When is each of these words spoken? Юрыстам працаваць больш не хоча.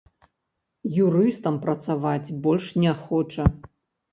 Юрыстам 1.03 1.55
працаваць 1.65 2.33
больш 2.47 2.65
не 2.85 2.95
хоча. 3.05 3.43